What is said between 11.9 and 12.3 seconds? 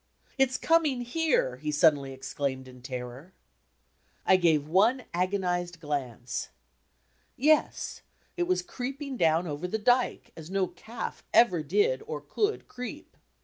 or